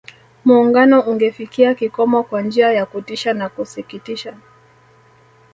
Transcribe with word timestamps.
Muungano 0.45 1.01
ungefikia 1.01 1.75
kikomo 1.75 2.23
kwa 2.23 2.41
njia 2.41 2.71
ya 2.71 2.85
kutisha 2.85 3.33
na 3.33 3.49
kusikitisha 3.49 4.37